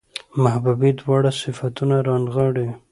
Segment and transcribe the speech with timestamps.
[0.43, 2.67] محبوبې دواړه صفتونه رانغاړي